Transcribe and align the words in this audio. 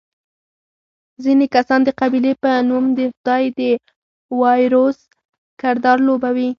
ځینې 1.23 1.45
کسان 1.55 1.79
د 1.85 1.89
قبیلې 1.99 2.33
په 2.43 2.51
نوم 2.69 2.85
د 2.97 2.99
خدۍ 3.15 3.45
د 3.59 3.61
وایروس 4.41 4.99
کردار 5.61 5.97
لوبوي. 6.07 6.49